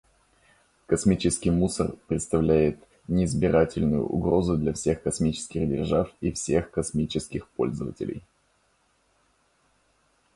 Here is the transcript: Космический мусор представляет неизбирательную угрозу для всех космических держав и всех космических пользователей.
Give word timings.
Космический 0.87 1.51
мусор 1.51 1.95
представляет 2.07 2.79
неизбирательную 3.07 4.03
угрозу 4.03 4.57
для 4.57 4.73
всех 4.73 5.03
космических 5.03 5.69
держав 5.69 6.09
и 6.21 6.31
всех 6.31 6.71
космических 6.71 7.47
пользователей. 7.49 8.23